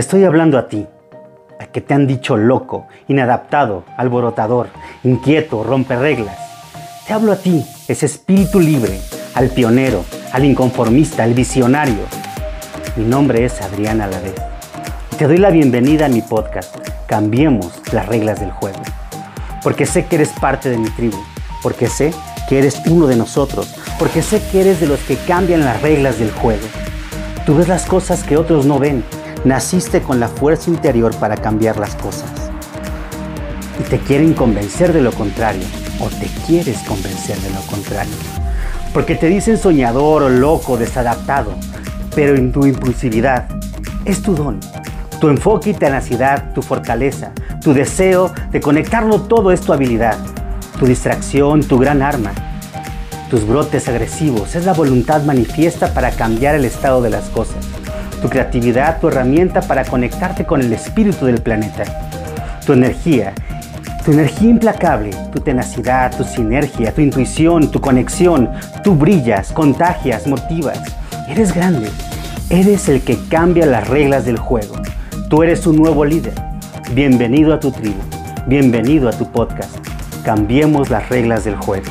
Estoy 0.00 0.24
hablando 0.24 0.56
a 0.56 0.66
ti, 0.66 0.86
a 1.58 1.66
que 1.66 1.82
te 1.82 1.92
han 1.92 2.06
dicho 2.06 2.34
loco, 2.34 2.86
inadaptado, 3.06 3.84
alborotador, 3.98 4.68
inquieto, 5.04 5.62
rompe 5.62 5.94
reglas. 5.94 6.38
Te 7.06 7.12
hablo 7.12 7.32
a 7.32 7.36
ti, 7.36 7.66
ese 7.86 8.06
espíritu 8.06 8.60
libre, 8.60 8.98
al 9.34 9.50
pionero, 9.50 10.06
al 10.32 10.46
inconformista, 10.46 11.22
al 11.22 11.34
visionario. 11.34 12.06
Mi 12.96 13.04
nombre 13.04 13.44
es 13.44 13.60
Adrián 13.60 14.00
Alavés. 14.00 14.32
Te 15.18 15.26
doy 15.26 15.36
la 15.36 15.50
bienvenida 15.50 16.06
a 16.06 16.08
mi 16.08 16.22
podcast. 16.22 16.74
Cambiemos 17.06 17.70
las 17.92 18.06
reglas 18.06 18.40
del 18.40 18.52
juego. 18.52 18.80
Porque 19.62 19.84
sé 19.84 20.06
que 20.06 20.16
eres 20.16 20.30
parte 20.30 20.70
de 20.70 20.78
mi 20.78 20.88
tribu. 20.88 21.18
Porque 21.62 21.88
sé 21.88 22.14
que 22.48 22.58
eres 22.58 22.80
uno 22.86 23.06
de 23.06 23.16
nosotros. 23.16 23.76
Porque 23.98 24.22
sé 24.22 24.40
que 24.50 24.62
eres 24.62 24.80
de 24.80 24.86
los 24.86 25.00
que 25.00 25.16
cambian 25.16 25.62
las 25.62 25.82
reglas 25.82 26.18
del 26.18 26.30
juego. 26.30 26.66
Tú 27.44 27.54
ves 27.54 27.68
las 27.68 27.84
cosas 27.84 28.22
que 28.22 28.38
otros 28.38 28.64
no 28.64 28.78
ven 28.78 29.04
Naciste 29.44 30.02
con 30.02 30.20
la 30.20 30.28
fuerza 30.28 30.68
interior 30.68 31.14
para 31.16 31.34
cambiar 31.34 31.78
las 31.78 31.94
cosas. 31.94 32.30
Y 33.78 33.84
te 33.84 33.98
quieren 33.98 34.34
convencer 34.34 34.92
de 34.92 35.00
lo 35.00 35.12
contrario, 35.12 35.64
o 35.98 36.08
te 36.08 36.26
quieres 36.46 36.76
convencer 36.80 37.38
de 37.38 37.48
lo 37.48 37.62
contrario. 37.62 38.12
Porque 38.92 39.14
te 39.14 39.28
dicen 39.28 39.56
soñador 39.56 40.24
o 40.24 40.28
loco, 40.28 40.76
desadaptado, 40.76 41.54
pero 42.14 42.36
en 42.36 42.52
tu 42.52 42.66
impulsividad 42.66 43.48
es 44.04 44.20
tu 44.20 44.34
don. 44.34 44.60
Tu 45.22 45.28
enfoque 45.30 45.70
y 45.70 45.74
tenacidad, 45.74 46.52
tu 46.52 46.60
fortaleza, 46.60 47.32
tu 47.62 47.72
deseo 47.72 48.30
de 48.52 48.60
conectarlo 48.60 49.22
todo 49.22 49.52
es 49.52 49.62
tu 49.62 49.72
habilidad, 49.72 50.18
tu 50.78 50.84
distracción, 50.84 51.62
tu 51.62 51.78
gran 51.78 52.02
arma. 52.02 52.32
Tus 53.30 53.46
brotes 53.46 53.88
agresivos 53.88 54.54
es 54.54 54.66
la 54.66 54.74
voluntad 54.74 55.22
manifiesta 55.22 55.94
para 55.94 56.10
cambiar 56.10 56.56
el 56.56 56.66
estado 56.66 57.00
de 57.00 57.08
las 57.08 57.30
cosas 57.30 57.69
tu 58.20 58.28
creatividad, 58.28 59.00
tu 59.00 59.08
herramienta 59.08 59.60
para 59.60 59.84
conectarte 59.84 60.44
con 60.44 60.60
el 60.60 60.72
espíritu 60.72 61.26
del 61.26 61.40
planeta, 61.40 61.84
tu 62.64 62.72
energía, 62.72 63.32
tu 64.04 64.12
energía 64.12 64.50
implacable, 64.50 65.10
tu 65.32 65.40
tenacidad, 65.40 66.16
tu 66.16 66.24
sinergia, 66.24 66.92
tu 66.92 67.00
intuición, 67.00 67.70
tu 67.70 67.80
conexión, 67.80 68.50
tú 68.84 68.94
brillas, 68.94 69.52
contagias, 69.52 70.26
motivas. 70.26 70.80
Eres 71.28 71.54
grande, 71.54 71.90
eres 72.50 72.88
el 72.88 73.02
que 73.02 73.18
cambia 73.28 73.66
las 73.66 73.88
reglas 73.88 74.24
del 74.24 74.38
juego. 74.38 74.76
Tú 75.28 75.42
eres 75.42 75.66
un 75.66 75.76
nuevo 75.76 76.04
líder. 76.04 76.34
Bienvenido 76.92 77.54
a 77.54 77.60
tu 77.60 77.70
tribu, 77.70 78.00
bienvenido 78.46 79.08
a 79.08 79.12
tu 79.12 79.30
podcast. 79.30 79.76
Cambiemos 80.24 80.90
las 80.90 81.08
reglas 81.08 81.44
del 81.44 81.56
juego. 81.56 81.86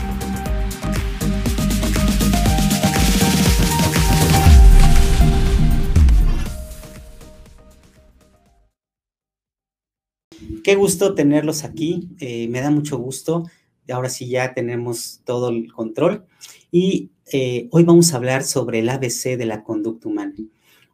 Qué 10.69 10.75
gusto 10.75 11.15
tenerlos 11.15 11.63
aquí, 11.63 12.09
eh, 12.19 12.47
me 12.47 12.61
da 12.61 12.69
mucho 12.69 12.99
gusto. 12.99 13.49
Ahora 13.91 14.07
sí 14.07 14.27
ya 14.27 14.53
tenemos 14.53 15.19
todo 15.25 15.49
el 15.49 15.73
control. 15.73 16.27
Y 16.71 17.09
eh, 17.33 17.67
hoy 17.71 17.83
vamos 17.85 18.13
a 18.13 18.17
hablar 18.17 18.43
sobre 18.43 18.77
el 18.77 18.89
ABC 18.89 19.35
de 19.35 19.47
la 19.47 19.63
conducta 19.63 20.07
humana. 20.07 20.35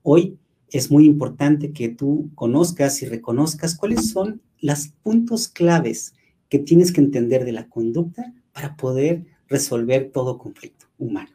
Hoy 0.02 0.38
es 0.72 0.92
muy 0.92 1.06
importante 1.06 1.74
que 1.74 1.90
tú 1.90 2.32
conozcas 2.36 3.02
y 3.02 3.06
reconozcas 3.06 3.76
cuáles 3.76 4.12
son 4.12 4.42
los 4.62 4.94
puntos 5.04 5.50
claves 5.50 6.14
que 6.48 6.60
tienes 6.60 6.94
que 6.94 7.02
entender 7.02 7.44
de 7.44 7.52
la 7.52 7.68
conducta 7.68 8.34
para 8.54 8.78
poder 8.78 9.26
resolver 9.50 10.10
todo 10.10 10.38
conflicto 10.38 10.86
humano. 10.98 11.32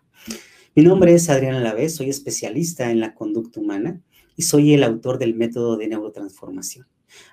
Mi 0.74 0.82
nombre 0.82 1.12
es 1.12 1.28
Adrián 1.28 1.56
Alavés, 1.56 1.94
soy 1.94 2.08
especialista 2.08 2.90
en 2.90 3.00
la 3.00 3.12
conducta 3.12 3.60
humana 3.60 4.00
y 4.34 4.44
soy 4.44 4.72
el 4.72 4.82
autor 4.82 5.18
del 5.18 5.34
método 5.34 5.76
de 5.76 5.88
neurotransformación. 5.88 6.86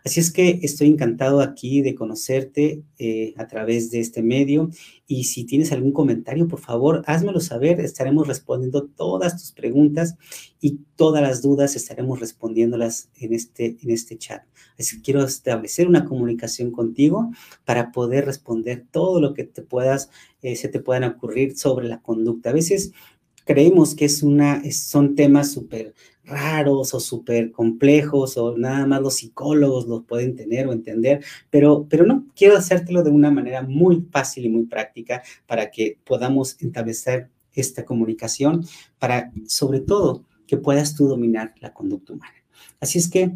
Así 0.03 0.19
es 0.19 0.31
que 0.31 0.59
estoy 0.63 0.87
encantado 0.87 1.41
aquí 1.41 1.81
de 1.81 1.95
conocerte 1.95 2.83
eh, 2.97 3.33
a 3.37 3.47
través 3.47 3.91
de 3.91 3.99
este 3.99 4.21
medio 4.21 4.69
y 5.05 5.25
si 5.25 5.45
tienes 5.45 5.71
algún 5.71 5.91
comentario, 5.91 6.47
por 6.47 6.59
favor, 6.59 7.03
házmelo 7.05 7.39
saber. 7.39 7.79
Estaremos 7.79 8.27
respondiendo 8.27 8.87
todas 8.87 9.37
tus 9.37 9.51
preguntas 9.51 10.15
y 10.59 10.79
todas 10.95 11.21
las 11.21 11.41
dudas 11.41 11.75
estaremos 11.75 12.19
respondiéndolas 12.19 13.09
en 13.15 13.33
este, 13.33 13.77
en 13.81 13.91
este 13.91 14.17
chat. 14.17 14.43
Así 14.77 14.97
que 14.97 15.01
quiero 15.03 15.23
establecer 15.23 15.87
una 15.87 16.05
comunicación 16.05 16.71
contigo 16.71 17.31
para 17.65 17.91
poder 17.91 18.25
responder 18.25 18.85
todo 18.91 19.21
lo 19.21 19.33
que 19.33 19.43
te 19.43 19.61
puedas, 19.61 20.09
eh, 20.41 20.55
se 20.55 20.67
te 20.67 20.79
puedan 20.79 21.03
ocurrir 21.03 21.57
sobre 21.57 21.87
la 21.87 22.01
conducta. 22.01 22.49
A 22.49 22.53
veces 22.53 22.91
creemos 23.45 23.95
que 23.95 24.05
es 24.05 24.23
una, 24.23 24.61
son 24.71 25.15
temas 25.15 25.51
súper 25.51 25.93
raros 26.27 26.93
o 26.93 26.99
súper 26.99 27.51
complejos 27.51 28.37
o 28.37 28.57
nada 28.57 28.85
más 28.85 29.01
los 29.01 29.15
psicólogos 29.15 29.87
los 29.87 30.03
pueden 30.03 30.35
tener 30.35 30.67
o 30.67 30.73
entender, 30.73 31.23
pero, 31.49 31.87
pero 31.89 32.05
no, 32.05 32.25
quiero 32.35 32.57
hacértelo 32.57 33.03
de 33.03 33.09
una 33.09 33.31
manera 33.31 33.61
muy 33.63 34.05
fácil 34.11 34.45
y 34.45 34.49
muy 34.49 34.65
práctica 34.65 35.23
para 35.47 35.71
que 35.71 35.97
podamos 36.03 36.61
establecer 36.61 37.29
esta 37.53 37.85
comunicación, 37.85 38.65
para 38.99 39.31
sobre 39.47 39.79
todo 39.79 40.25
que 40.45 40.57
puedas 40.57 40.95
tú 40.95 41.07
dominar 41.07 41.53
la 41.59 41.73
conducta 41.73 42.13
humana. 42.13 42.35
Así 42.79 42.99
es 42.99 43.09
que 43.09 43.31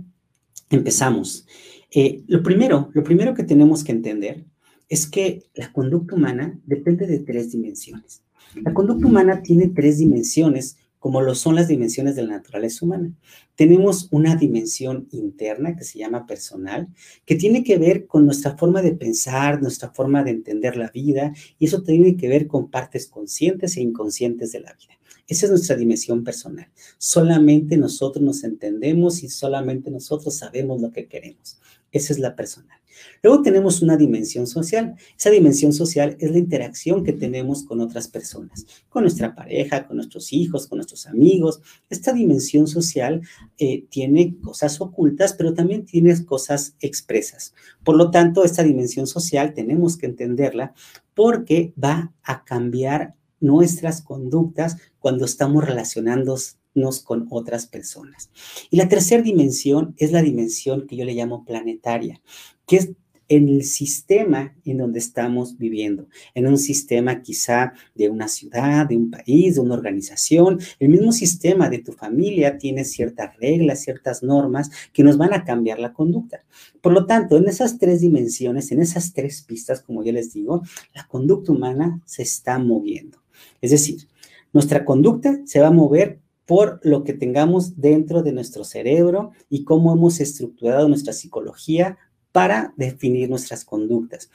empezamos. 0.69 1.47
Eh, 1.91 2.23
lo 2.27 2.43
primero, 2.43 2.89
lo 2.93 3.03
primero 3.03 3.33
que 3.33 3.43
tenemos 3.43 3.83
que 3.83 3.91
entender 3.91 4.45
es 4.89 5.07
que 5.07 5.43
la 5.55 5.71
conducta 5.71 6.15
humana 6.15 6.59
depende 6.65 7.07
de 7.07 7.19
tres 7.19 7.51
dimensiones. 7.51 8.23
La 8.55 8.73
conducta 8.73 9.07
humana 9.07 9.41
tiene 9.41 9.69
tres 9.69 9.97
dimensiones 9.97 10.77
como 11.01 11.19
lo 11.21 11.33
son 11.33 11.55
las 11.55 11.67
dimensiones 11.67 12.15
de 12.15 12.21
la 12.21 12.33
naturaleza 12.33 12.85
humana. 12.85 13.11
Tenemos 13.55 14.07
una 14.11 14.35
dimensión 14.35 15.07
interna 15.09 15.75
que 15.75 15.83
se 15.83 15.97
llama 15.97 16.27
personal, 16.27 16.89
que 17.25 17.33
tiene 17.33 17.63
que 17.63 17.79
ver 17.79 18.05
con 18.05 18.23
nuestra 18.23 18.55
forma 18.55 18.83
de 18.83 18.91
pensar, 18.93 19.63
nuestra 19.63 19.89
forma 19.89 20.23
de 20.23 20.29
entender 20.29 20.77
la 20.77 20.91
vida, 20.91 21.33
y 21.57 21.65
eso 21.65 21.81
tiene 21.81 22.15
que 22.17 22.27
ver 22.27 22.45
con 22.45 22.69
partes 22.69 23.07
conscientes 23.07 23.77
e 23.77 23.81
inconscientes 23.81 24.51
de 24.51 24.59
la 24.59 24.73
vida. 24.73 24.93
Esa 25.27 25.47
es 25.47 25.49
nuestra 25.49 25.75
dimensión 25.75 26.23
personal. 26.23 26.69
Solamente 26.99 27.77
nosotros 27.77 28.23
nos 28.23 28.43
entendemos 28.43 29.23
y 29.23 29.29
solamente 29.29 29.89
nosotros 29.89 30.35
sabemos 30.35 30.79
lo 30.83 30.91
que 30.91 31.07
queremos. 31.07 31.59
Esa 31.91 32.13
es 32.13 32.19
la 32.19 32.35
personal. 32.35 32.80
Luego 33.21 33.41
tenemos 33.41 33.81
una 33.81 33.97
dimensión 33.97 34.47
social. 34.47 34.95
Esa 35.17 35.29
dimensión 35.29 35.73
social 35.73 36.15
es 36.19 36.31
la 36.31 36.37
interacción 36.37 37.03
que 37.03 37.13
tenemos 37.13 37.63
con 37.63 37.81
otras 37.81 38.07
personas, 38.07 38.65
con 38.89 39.03
nuestra 39.03 39.35
pareja, 39.35 39.87
con 39.87 39.97
nuestros 39.97 40.33
hijos, 40.33 40.67
con 40.67 40.77
nuestros 40.77 41.07
amigos. 41.07 41.61
Esta 41.89 42.13
dimensión 42.13 42.67
social 42.67 43.21
eh, 43.57 43.85
tiene 43.89 44.37
cosas 44.41 44.79
ocultas, 44.81 45.33
pero 45.33 45.53
también 45.53 45.85
tiene 45.85 46.11
cosas 46.25 46.75
expresas. 46.79 47.53
Por 47.83 47.95
lo 47.95 48.11
tanto, 48.11 48.43
esta 48.43 48.63
dimensión 48.63 49.07
social 49.07 49.53
tenemos 49.53 49.97
que 49.97 50.05
entenderla 50.05 50.73
porque 51.13 51.73
va 51.81 52.13
a 52.23 52.43
cambiar 52.43 53.15
nuestras 53.39 54.01
conductas 54.01 54.77
cuando 54.99 55.25
estamos 55.25 55.65
relacionándonos 55.65 56.57
con 57.05 57.27
otras 57.29 57.67
personas. 57.67 58.29
Y 58.69 58.77
la 58.77 58.87
tercera 58.87 59.21
dimensión 59.21 59.93
es 59.97 60.11
la 60.11 60.21
dimensión 60.21 60.87
que 60.87 60.95
yo 60.95 61.05
le 61.05 61.13
llamo 61.13 61.45
planetaria, 61.45 62.21
que 62.65 62.77
es 62.77 62.91
en 63.27 63.47
el 63.47 63.63
sistema 63.63 64.53
en 64.65 64.79
donde 64.79 64.99
estamos 64.99 65.57
viviendo, 65.57 66.09
en 66.35 66.47
un 66.47 66.57
sistema 66.57 67.21
quizá 67.21 67.71
de 67.95 68.09
una 68.09 68.27
ciudad, 68.27 68.85
de 68.87 68.97
un 68.97 69.09
país, 69.09 69.55
de 69.55 69.61
una 69.61 69.75
organización. 69.75 70.59
El 70.79 70.89
mismo 70.89 71.13
sistema 71.13 71.69
de 71.69 71.79
tu 71.79 71.93
familia 71.93 72.57
tiene 72.57 72.83
ciertas 72.83 73.37
reglas, 73.37 73.83
ciertas 73.83 74.21
normas 74.21 74.69
que 74.91 75.03
nos 75.03 75.17
van 75.17 75.33
a 75.33 75.45
cambiar 75.45 75.79
la 75.79 75.93
conducta. 75.93 76.43
Por 76.81 76.91
lo 76.91 77.05
tanto, 77.05 77.37
en 77.37 77.47
esas 77.47 77.79
tres 77.79 78.01
dimensiones, 78.01 78.69
en 78.73 78.81
esas 78.81 79.13
tres 79.13 79.43
pistas, 79.43 79.81
como 79.81 80.03
yo 80.03 80.11
les 80.11 80.33
digo, 80.33 80.61
la 80.93 81.07
conducta 81.07 81.53
humana 81.53 82.01
se 82.05 82.23
está 82.23 82.59
moviendo. 82.59 83.19
Es 83.61 83.71
decir, 83.71 84.09
nuestra 84.51 84.83
conducta 84.83 85.39
se 85.45 85.61
va 85.61 85.67
a 85.67 85.71
mover 85.71 86.19
por 86.45 86.79
lo 86.83 87.03
que 87.03 87.13
tengamos 87.13 87.79
dentro 87.79 88.23
de 88.23 88.33
nuestro 88.33 88.63
cerebro 88.63 89.31
y 89.49 89.63
cómo 89.63 89.93
hemos 89.93 90.19
estructurado 90.19 90.87
nuestra 90.87 91.13
psicología 91.13 91.97
para 92.31 92.73
definir 92.77 93.29
nuestras 93.29 93.65
conductas. 93.65 94.29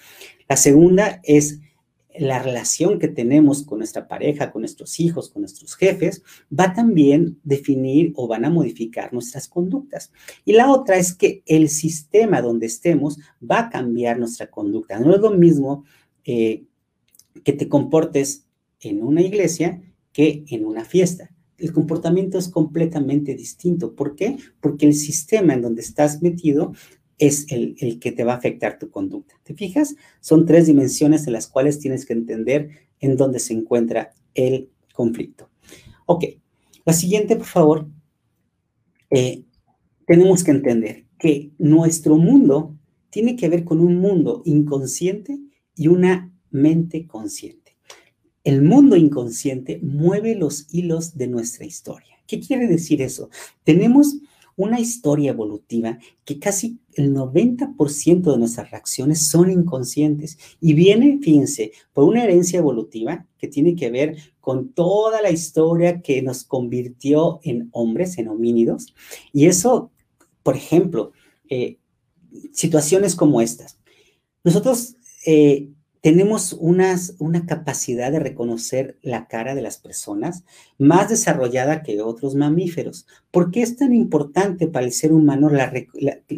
La 0.49 0.57
segunda 0.57 1.21
es 1.25 1.61
la 2.19 2.43
relación 2.43 2.99
que 2.99 3.09
tenemos 3.09 3.63
con 3.63 3.79
nuestra 3.79 4.09
pareja, 4.09 4.51
con 4.51 4.63
nuestros 4.63 4.99
hijos, 5.01 5.29
con 5.29 5.43
nuestros 5.43 5.75
jefes, 5.75 6.23
va 6.51 6.73
también 6.73 7.39
definir 7.43 8.13
o 8.17 8.27
van 8.27 8.45
a 8.45 8.51
modificar 8.51 9.13
nuestras 9.13 9.49
conductas. 9.49 10.13
Y 10.45 10.53
la 10.53 10.71
otra 10.71 10.97
es 10.97 11.15
que 11.15 11.43
el 11.47 11.69
sistema 11.69 12.41
donde 12.41 12.67
estemos 12.67 13.19
va 13.43 13.61
a 13.61 13.71
cambiar 13.71 14.19
nuestra 14.19 14.51
conducta. 14.51 14.99
No 14.99 15.15
es 15.15 15.21
lo 15.21 15.31
mismo 15.31 15.85
eh, 16.25 16.65
que 17.45 17.53
te 17.53 17.69
comportes 17.69 18.47
en 18.81 19.03
una 19.03 19.23
iglesia 19.23 19.83
que 20.13 20.45
en 20.49 20.65
una 20.65 20.85
fiesta. 20.85 21.31
El 21.59 21.73
comportamiento 21.73 22.39
es 22.39 22.49
completamente 22.49 23.35
distinto. 23.35 23.95
¿Por 23.95 24.15
qué? 24.15 24.37
Porque 24.61 24.87
el 24.87 24.95
sistema 24.95 25.55
en 25.55 25.63
donde 25.63 25.83
estás 25.83 26.23
metido 26.23 26.73
es 27.19 27.47
el, 27.51 27.99
que 27.99 28.13
te 28.13 28.25
va 28.25 28.35
a 28.35 28.37
afectar 28.37 28.79
tu 28.79 28.91
conducta. 28.91 29.35
¿Te 29.43 29.55
fijas? 29.55 29.97
Son 30.21 30.45
tres 30.45 30.67
dimensiones 30.67 31.27
en 31.27 31.33
las 31.33 31.47
cuales 31.49 31.79
tienes 31.79 32.05
que 32.05 32.13
entender 32.13 32.71
en 33.01 33.17
dónde 33.17 33.39
se 33.39 33.55
encuentra 33.55 34.13
el 34.35 34.71
conflicto. 34.93 35.51
Ok, 36.05 36.25
la 36.85 36.93
siguiente, 36.93 37.37
por 37.37 37.47
favor. 37.47 37.89
Eh, 39.11 39.45
tenemos 40.07 40.45
que 40.45 40.51
entender 40.51 41.07
que 41.19 41.53
nuestro 41.59 42.17
mundo 42.17 42.77
tiene 43.11 43.37
que 43.37 43.49
ver 43.49 43.65
con 43.65 43.81
un 43.81 43.99
mundo 43.99 44.43
inconsciente 44.45 45.39
y 45.75 45.89
una 45.89 46.33
mente 46.51 47.07
consciente. 47.07 47.66
El 48.47 48.63
mundo 48.63 48.95
inconsciente 48.95 49.81
mueve 49.83 50.37
los 50.37 50.73
hilos 50.73 51.19
de 51.19 51.27
nuestra 51.27 51.67
historia. 51.67 52.15
¿Qué 52.29 52.39
quiere 52.39 52.69
decir 52.69 53.03
eso? 53.03 53.29
Tenemos 53.65 54.19
una 54.55 54.79
historia 54.79 55.33
evolutiva 55.33 55.99
que 56.25 56.39
casi 56.39 56.79
el 56.95 57.13
90% 57.13 58.31
de 58.31 58.39
nuestras 58.39 58.71
reacciones 58.71 59.27
son 59.27 59.51
inconscientes 59.51 60.39
y 60.61 60.75
viene, 60.75 61.19
fíjense, 61.21 61.73
por 61.93 62.05
una 62.05 62.23
herencia 62.23 62.61
evolutiva 62.61 63.27
que 63.37 63.49
tiene 63.49 63.75
que 63.75 63.91
ver 63.91 64.17
con 64.39 64.69
toda 64.69 65.21
la 65.23 65.33
historia 65.33 66.01
que 66.01 66.23
nos 66.23 66.45
convirtió 66.45 67.41
en 67.43 67.69
hombres, 67.73 68.17
en 68.17 68.29
homínidos. 68.29 68.95
Y 69.33 69.47
eso, 69.47 69.91
por 70.45 70.55
ejemplo, 70.55 71.11
eh, 71.51 71.79
situaciones 72.53 73.17
como 73.17 73.41
estas. 73.41 73.81
Nosotros 74.45 74.95
eh, 75.27 75.73
tenemos 76.07 76.53
unas, 76.53 77.17
una 77.19 77.47
capacidad 77.47 78.13
de 78.13 78.21
reconocer 78.21 78.97
la 79.03 79.27
cara 79.27 79.57
de 79.57 79.61
las 79.61 79.79
personas 79.79 80.45
más 80.79 81.09
desarrollada 81.09 81.83
que 81.83 82.01
otros 82.01 82.37
mamíferos. 82.37 83.09
¿Por 83.33 83.51
qué 83.51 83.63
es 83.63 83.77
tan 83.77 83.93
importante 83.93 84.69
para 84.69 84.87
el 84.87 84.93
ser 84.93 85.13
humano 85.13 85.51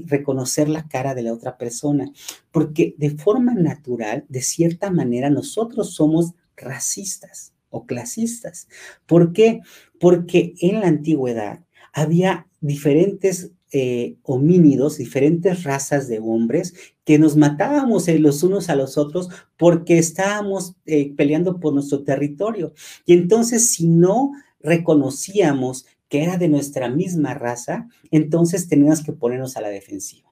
reconocer 0.06 0.70
la 0.70 0.88
cara 0.88 1.15
de 1.15 1.20
la 1.20 1.35
otra 1.35 1.59
persona? 1.59 2.11
Porque 2.50 2.94
de 2.97 3.11
forma 3.11 3.53
natural, 3.53 4.25
de 4.31 4.41
cierta 4.41 4.91
manera, 4.91 5.29
nosotros 5.29 5.93
somos 5.93 6.32
racistas 6.56 7.53
o 7.69 7.85
clasistas. 7.85 8.69
¿Por 9.05 9.35
qué? 9.35 9.61
Porque 10.00 10.55
en 10.62 10.81
la 10.81 10.87
antigüedad 10.87 11.61
había 11.93 12.47
diferentes 12.62 13.50
eh, 13.73 14.17
homínidos, 14.23 14.97
diferentes 14.97 15.65
razas 15.65 16.09
de 16.09 16.20
hombres, 16.20 16.75
que 17.05 17.19
nos 17.19 17.37
matábamos 17.37 18.09
eh, 18.09 18.19
los 18.19 18.43
unos 18.43 18.70
a 18.70 18.76
los 18.76 18.97
otros 18.97 19.29
porque 19.56 19.99
estábamos 19.99 20.75
eh, 20.87 21.12
peleando 21.17 21.61
por 21.61 21.75
nuestro 21.75 22.03
territorio. 22.03 22.73
Y 23.05 23.12
entonces, 23.12 23.70
si 23.70 23.87
no 23.87 24.32
reconocíamos 24.61 25.87
que 26.09 26.23
era 26.23 26.38
de 26.38 26.49
nuestra 26.49 26.88
misma 26.88 27.35
raza, 27.35 27.88
entonces 28.11 28.69
teníamos 28.69 29.03
que 29.03 29.12
ponernos 29.12 29.56
a 29.56 29.61
la 29.61 29.69
defensiva. 29.69 30.29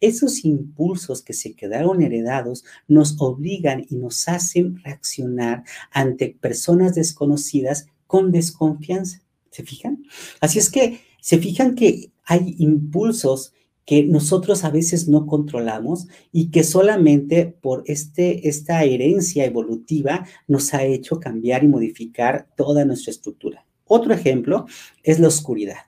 Esos 0.00 0.44
impulsos 0.44 1.22
que 1.22 1.32
se 1.32 1.54
quedaron 1.54 2.02
heredados 2.02 2.64
nos 2.86 3.16
obligan 3.18 3.84
y 3.88 3.96
nos 3.96 4.28
hacen 4.28 4.76
reaccionar 4.84 5.64
ante 5.90 6.36
personas 6.40 6.94
desconocidas 6.94 7.88
con 8.06 8.30
desconfianza. 8.30 9.22
¿Se 9.50 9.62
fijan? 9.62 10.04
Así 10.40 10.58
es 10.58 10.70
que 10.70 11.00
se 11.26 11.38
fijan 11.38 11.74
que 11.74 12.12
hay 12.24 12.54
impulsos 12.58 13.52
que 13.84 14.04
nosotros 14.04 14.62
a 14.62 14.70
veces 14.70 15.08
no 15.08 15.26
controlamos 15.26 16.06
y 16.30 16.52
que 16.52 16.62
solamente 16.62 17.46
por 17.46 17.82
este, 17.86 18.48
esta 18.48 18.84
herencia 18.84 19.44
evolutiva 19.44 20.24
nos 20.46 20.72
ha 20.72 20.84
hecho 20.84 21.18
cambiar 21.18 21.64
y 21.64 21.66
modificar 21.66 22.46
toda 22.56 22.84
nuestra 22.84 23.10
estructura. 23.10 23.66
Otro 23.86 24.14
ejemplo 24.14 24.66
es 25.02 25.18
la 25.18 25.26
oscuridad. 25.26 25.78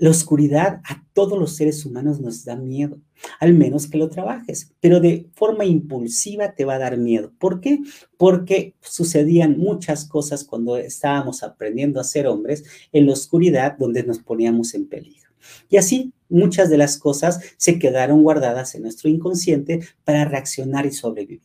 La 0.00 0.08
oscuridad 0.08 0.80
a 0.88 1.04
todos 1.12 1.38
los 1.38 1.56
seres 1.56 1.84
humanos 1.84 2.20
nos 2.20 2.46
da 2.46 2.56
miedo, 2.56 2.98
al 3.38 3.52
menos 3.52 3.86
que 3.86 3.98
lo 3.98 4.08
trabajes, 4.08 4.72
pero 4.80 4.98
de 4.98 5.28
forma 5.34 5.66
impulsiva 5.66 6.54
te 6.54 6.64
va 6.64 6.76
a 6.76 6.78
dar 6.78 6.96
miedo. 6.96 7.34
¿Por 7.38 7.60
qué? 7.60 7.80
Porque 8.16 8.74
sucedían 8.80 9.58
muchas 9.58 10.06
cosas 10.06 10.44
cuando 10.44 10.78
estábamos 10.78 11.42
aprendiendo 11.42 12.00
a 12.00 12.04
ser 12.04 12.28
hombres 12.28 12.64
en 12.92 13.08
la 13.08 13.12
oscuridad 13.12 13.76
donde 13.76 14.02
nos 14.02 14.20
poníamos 14.20 14.72
en 14.72 14.88
peligro. 14.88 15.28
Y 15.68 15.76
así 15.76 16.14
muchas 16.30 16.70
de 16.70 16.78
las 16.78 16.96
cosas 16.96 17.38
se 17.58 17.78
quedaron 17.78 18.22
guardadas 18.22 18.74
en 18.74 18.82
nuestro 18.82 19.10
inconsciente 19.10 19.80
para 20.04 20.24
reaccionar 20.24 20.86
y 20.86 20.92
sobrevivir. 20.92 21.42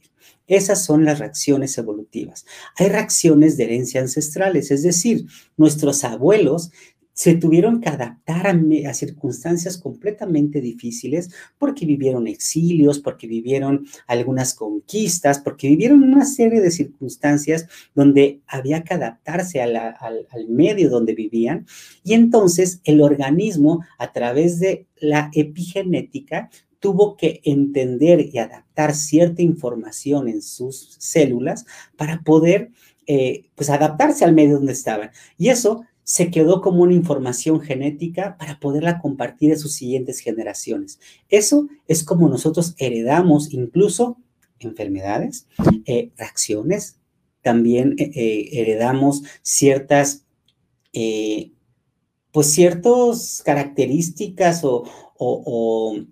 Esas 0.47 0.85
son 0.85 1.05
las 1.05 1.19
reacciones 1.19 1.77
evolutivas. 1.77 2.45
Hay 2.77 2.89
reacciones 2.89 3.57
de 3.57 3.63
herencia 3.63 4.01
ancestrales, 4.01 4.69
es 4.69 4.83
decir, 4.83 5.25
nuestros 5.57 6.03
abuelos 6.03 6.71
se 7.15 7.33
tuvieron 7.35 7.79
que 7.79 7.87
adaptar 7.87 8.45
a, 8.45 8.93
circunstancias 8.93 9.77
completamente 9.77 10.59
difíciles 10.59 11.31
porque 11.57 11.85
vivieron 11.85 12.27
exilios, 12.27 12.99
porque 12.99 13.25
vivieron 13.25 13.87
algunas 14.05 14.53
conquistas, 14.53 15.39
porque 15.39 15.69
vivieron 15.69 16.03
una 16.03 16.25
serie 16.25 16.59
de 16.59 16.71
circunstancias 16.71 17.67
donde 17.95 18.41
había 18.47 18.83
que 18.83 18.95
adaptarse 18.95 19.61
al, 19.61 19.77
al 19.77 20.47
medio 20.49 20.89
donde 20.89 21.15
vivían. 21.15 21.65
Y 22.03 22.15
entonces 22.15 22.81
el 22.83 23.01
organismo, 23.01 23.85
a 23.97 24.11
través 24.11 24.59
de 24.59 24.85
la 24.97 25.31
epigenética, 25.33 26.49
tuvo 26.81 27.15
que 27.15 27.39
entender 27.45 28.29
y 28.31 28.39
adaptar 28.39 28.93
cierta 28.93 29.41
información 29.41 30.27
en 30.27 30.41
sus 30.41 30.97
células 30.99 31.65
para 31.95 32.21
poder 32.23 32.71
eh, 33.07 33.45
pues 33.55 33.69
adaptarse 33.69 34.25
al 34.25 34.33
medio 34.33 34.55
donde 34.55 34.73
estaban. 34.73 35.11
Y 35.37 35.47
eso 35.47 35.85
se 36.05 36.29
quedó 36.29 36.61
como 36.61 36.83
una 36.83 36.93
información 36.93 37.59
genética 37.59 38.37
para 38.37 38.59
poderla 38.59 38.99
compartir 39.01 39.51
a 39.51 39.57
sus 39.57 39.73
siguientes 39.73 40.19
generaciones. 40.19 40.99
Eso 41.29 41.67
es 41.87 42.03
como 42.03 42.29
nosotros 42.29 42.75
heredamos 42.77 43.51
incluso 43.51 44.17
enfermedades, 44.59 45.47
eh, 45.85 46.11
reacciones, 46.15 46.99
también 47.41 47.95
eh, 47.97 48.11
eh, 48.15 48.49
heredamos 48.53 49.23
ciertas, 49.41 50.23
pues 52.31 52.47
ciertas 52.47 53.41
características 53.43 54.63
o, 54.63 54.83
o 55.17 56.05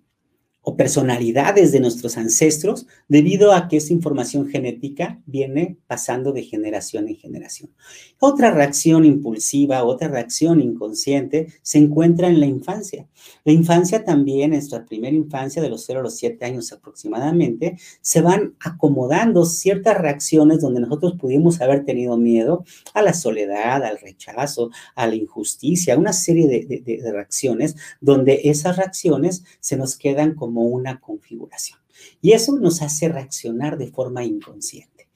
personalidades 0.77 1.71
de 1.74 1.81
nuestros 1.81 2.18
ancestros 2.18 2.88
debido 3.10 3.51
a 3.51 3.68
que 3.68 3.77
esa 3.77 3.92
información 3.92 4.48
genética 4.48 5.19
viene 5.25 5.77
pasando 5.88 6.31
de 6.31 6.44
generación 6.44 7.10
en 7.10 7.18
generación. 7.18 7.69
Otra 8.18 8.50
reacción 8.51 9.04
impulsiva, 9.04 9.83
otra 9.83 10.07
reacción 10.07 10.62
inconsciente 10.62 11.48
se 11.62 11.80
encuentra 11.80 12.30
en 12.30 12.39
la 12.39 12.45
infancia. 12.45 13.07
La 13.44 13.51
infancia 13.51 14.06
también, 14.06 14.51
nuestra 14.51 14.86
primera 14.86 15.15
infancia 15.15 15.62
de 15.62 15.69
los 15.69 15.86
0 15.86 16.00
a 16.00 16.04
los 16.04 16.15
7 16.15 16.45
años 16.45 16.71
aproximadamente, 16.71 17.77
se 18.00 18.21
van 18.21 18.56
acomodando 18.62 19.45
ciertas 19.45 19.98
reacciones 19.98 20.62
donde 20.62 20.80
nosotros 20.80 21.16
pudimos 21.19 21.59
haber 21.59 21.83
tenido 21.83 22.16
miedo 22.16 22.63
a 22.94 23.01
la 23.01 23.13
soledad, 23.13 23.83
al 23.83 23.99
rechazo, 23.99 24.69
a 24.95 25.07
la 25.07 25.16
injusticia, 25.16 25.97
una 25.97 26.14
serie 26.14 26.47
de, 26.47 26.81
de 26.85 27.11
reacciones 27.11 27.76
donde 27.99 28.42
esas 28.45 28.78
reacciones 28.78 29.44
se 29.59 29.76
nos 29.76 29.97
quedan 29.97 30.35
como 30.35 30.53
una 30.62 31.00
configuración. 31.00 31.80
Y 32.22 32.31
eso 32.31 32.57
nos 32.57 32.81
hace 32.81 33.10
reaccionar 33.10 33.78
de 33.78 33.88
forma 33.88 34.24
inconsciente. 34.24 35.07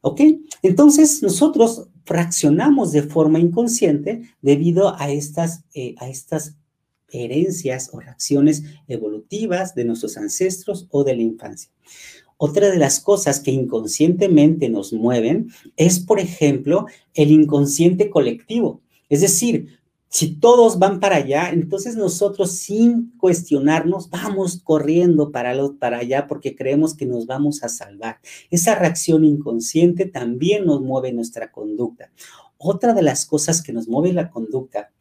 ¿Ok? 0.00 0.20
Entonces, 0.62 1.22
nosotros 1.22 1.88
reaccionamos 2.04 2.92
de 2.92 3.02
forma 3.02 3.38
inconsciente 3.38 4.22
debido 4.40 4.98
a 4.98 5.10
estas, 5.10 5.64
eh, 5.74 5.94
a 5.98 6.08
estas 6.08 6.56
herencias 7.10 7.90
o 7.92 8.00
reacciones 8.00 8.64
evolutivas 8.88 9.74
de 9.74 9.84
nuestros 9.84 10.16
ancestros 10.16 10.88
o 10.90 11.04
de 11.04 11.14
la 11.14 11.22
infancia. 11.22 11.70
Otra 12.36 12.70
de 12.70 12.78
las 12.78 12.98
cosas 12.98 13.38
que 13.38 13.52
inconscientemente 13.52 14.68
nos 14.68 14.92
mueven 14.92 15.52
es, 15.76 16.00
por 16.00 16.18
ejemplo, 16.18 16.86
el 17.14 17.30
inconsciente 17.30 18.10
colectivo. 18.10 18.80
Es 19.08 19.20
decir, 19.20 19.78
si 20.12 20.36
todos 20.36 20.78
van 20.78 21.00
para 21.00 21.16
allá, 21.16 21.48
entonces 21.48 21.96
nosotros 21.96 22.52
sin 22.52 23.16
cuestionarnos 23.16 24.10
vamos 24.10 24.60
corriendo 24.62 25.32
para, 25.32 25.52
allá 25.96 26.26
porque 26.26 26.54
creemos 26.54 26.94
que 26.94 27.06
nos 27.06 27.26
vamos 27.26 27.64
a 27.64 27.70
salvar. 27.70 28.20
Esa 28.50 28.74
reacción 28.74 29.24
inconsciente 29.24 30.04
también 30.04 30.66
nos 30.66 30.82
mueve 30.82 31.14
nuestra 31.14 31.50
conducta. 31.50 32.12
Otra 32.58 32.92
de 32.92 33.00
las 33.00 33.24
cosas 33.24 33.62
que 33.62 33.72
nos 33.72 33.88
mueve 33.88 34.12
la 34.12 34.28
conducta 34.30 34.92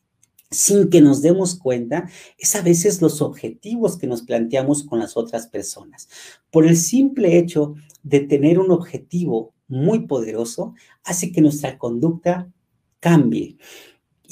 sin 0.50 0.90
que 0.90 1.02
nos 1.02 1.22
demos 1.22 1.56
cuenta, 1.56 2.10
es 2.38 2.56
a 2.58 2.62
veces 2.62 3.02
los 3.02 3.22
objetivos 3.22 3.98
que 3.98 4.08
nos 4.08 4.22
planteamos 4.22 4.84
con 4.84 5.00
las 5.00 5.16
otras 5.16 5.48
personas. 5.48 6.10
Por 6.52 6.66
el 6.66 6.76
simple 6.76 7.38
hecho 7.38 7.76
de 8.04 8.20
tener 8.20 8.60
un 8.60 8.72
objetivo 8.72 9.54
muy 9.70 10.08
poderoso, 10.08 10.74
hace 11.06 11.32
que 11.32 11.40
nuestra 11.40 11.78
conducta 11.78 12.52
cambie. 13.00 13.58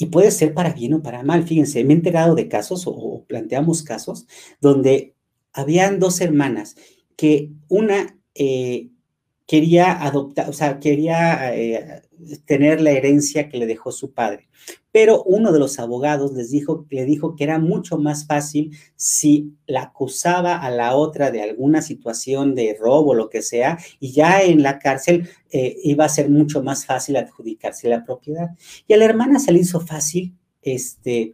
Y 0.00 0.06
puede 0.06 0.30
ser 0.30 0.54
para 0.54 0.72
bien 0.72 0.94
o 0.94 1.02
para 1.02 1.22
mal. 1.22 1.42
Fíjense, 1.42 1.84
me 1.84 1.92
he 1.92 1.96
enterado 1.96 2.34
de 2.34 2.48
casos 2.48 2.84
o, 2.86 3.26
planteamos 3.28 3.82
casos 3.82 4.26
donde 4.58 5.14
habían 5.52 5.98
dos 5.98 6.22
hermanas 6.22 6.74
que 7.18 7.52
una 7.68 8.18
eh, 8.34 8.88
quería 9.50 10.00
adoptar, 10.04 10.48
o 10.48 10.52
sea, 10.52 10.78
quería 10.78 11.52
eh, 11.56 12.02
tener 12.44 12.80
la 12.80 12.92
herencia 12.92 13.48
que 13.48 13.58
le 13.58 13.66
dejó 13.66 13.90
su 13.90 14.12
padre. 14.12 14.48
Pero 14.92 15.24
uno 15.24 15.50
de 15.50 15.58
los 15.58 15.80
abogados 15.80 16.32
les 16.34 16.52
dijo, 16.52 16.86
le 16.88 17.04
dijo 17.04 17.34
que 17.34 17.42
era 17.42 17.58
mucho 17.58 17.98
más 17.98 18.28
fácil 18.28 18.70
si 18.94 19.56
la 19.66 19.82
acusaba 19.82 20.58
a 20.58 20.70
la 20.70 20.94
otra 20.94 21.32
de 21.32 21.42
alguna 21.42 21.82
situación 21.82 22.54
de 22.54 22.76
robo, 22.78 23.12
lo 23.12 23.28
que 23.28 23.42
sea, 23.42 23.76
y 23.98 24.12
ya 24.12 24.40
en 24.40 24.62
la 24.62 24.78
cárcel 24.78 25.28
eh, 25.50 25.76
iba 25.82 26.04
a 26.04 26.08
ser 26.08 26.30
mucho 26.30 26.62
más 26.62 26.86
fácil 26.86 27.16
adjudicarse 27.16 27.88
la 27.88 28.04
propiedad. 28.04 28.50
Y 28.86 28.92
a 28.92 28.98
la 28.98 29.06
hermana 29.06 29.40
se 29.40 29.50
le 29.50 29.58
hizo 29.58 29.80
fácil, 29.80 30.32
este, 30.62 31.32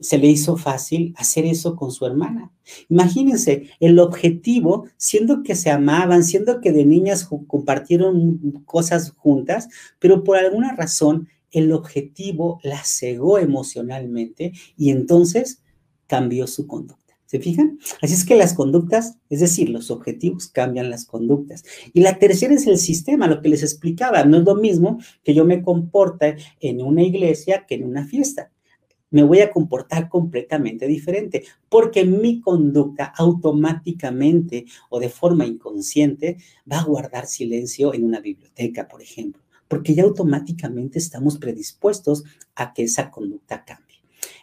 se 0.00 0.18
le 0.18 0.26
hizo 0.26 0.56
fácil 0.56 1.14
hacer 1.16 1.46
eso 1.46 1.76
con 1.76 1.90
su 1.90 2.06
hermana. 2.06 2.52
Imagínense, 2.88 3.70
el 3.80 3.98
objetivo, 3.98 4.86
siendo 4.96 5.42
que 5.42 5.54
se 5.54 5.70
amaban, 5.70 6.24
siendo 6.24 6.60
que 6.60 6.72
de 6.72 6.84
niñas 6.84 7.28
compartieron 7.46 8.62
cosas 8.64 9.12
juntas, 9.16 9.68
pero 9.98 10.24
por 10.24 10.36
alguna 10.36 10.74
razón 10.74 11.28
el 11.50 11.72
objetivo 11.72 12.58
la 12.62 12.82
cegó 12.84 13.38
emocionalmente 13.38 14.52
y 14.76 14.90
entonces 14.90 15.62
cambió 16.06 16.46
su 16.46 16.66
conducta. 16.66 17.04
¿Se 17.26 17.40
fijan? 17.40 17.78
Así 18.02 18.14
es 18.14 18.24
que 18.24 18.36
las 18.36 18.54
conductas, 18.54 19.16
es 19.28 19.40
decir, 19.40 19.70
los 19.70 19.90
objetivos 19.90 20.48
cambian 20.48 20.90
las 20.90 21.04
conductas. 21.04 21.64
Y 21.92 22.00
la 22.00 22.18
tercera 22.18 22.54
es 22.54 22.66
el 22.66 22.78
sistema, 22.78 23.26
lo 23.26 23.40
que 23.40 23.48
les 23.48 23.62
explicaba. 23.62 24.24
No 24.24 24.36
es 24.36 24.44
lo 24.44 24.54
mismo 24.54 24.98
que 25.24 25.34
yo 25.34 25.44
me 25.44 25.62
comporte 25.62 26.36
en 26.60 26.82
una 26.82 27.02
iglesia 27.02 27.64
que 27.66 27.76
en 27.76 27.84
una 27.84 28.06
fiesta 28.06 28.52
me 29.14 29.22
voy 29.22 29.42
a 29.42 29.52
comportar 29.52 30.08
completamente 30.08 30.88
diferente, 30.88 31.44
porque 31.68 32.04
mi 32.04 32.40
conducta 32.40 33.12
automáticamente 33.16 34.64
o 34.90 34.98
de 34.98 35.08
forma 35.08 35.46
inconsciente 35.46 36.38
va 36.70 36.80
a 36.80 36.84
guardar 36.84 37.28
silencio 37.28 37.94
en 37.94 38.02
una 38.06 38.18
biblioteca, 38.18 38.88
por 38.88 39.02
ejemplo, 39.02 39.40
porque 39.68 39.94
ya 39.94 40.02
automáticamente 40.02 40.98
estamos 40.98 41.38
predispuestos 41.38 42.24
a 42.56 42.74
que 42.74 42.82
esa 42.82 43.12
conducta 43.12 43.64
cambie. 43.64 43.98